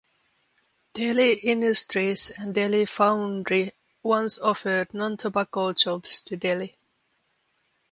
Delhi 0.93 1.33
Industries 1.33 2.31
and 2.31 2.55
Delhi 2.55 2.85
Foundry 2.87 3.71
once 4.01 4.39
offered 4.39 4.95
non-tobacco 4.95 5.73
jobs 5.73 6.23
to 6.23 6.37
Delhi. 6.37 6.73